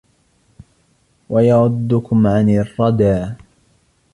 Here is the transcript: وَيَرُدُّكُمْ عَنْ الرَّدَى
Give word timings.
وَيَرُدُّكُمْ 1.29 2.27
عَنْ 2.27 2.49
الرَّدَى 2.49 3.35